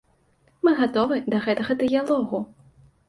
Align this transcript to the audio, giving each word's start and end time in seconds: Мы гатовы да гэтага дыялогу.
Мы 0.67 0.71
гатовы 0.79 1.19
да 1.33 1.41
гэтага 1.45 1.77
дыялогу. 1.85 2.45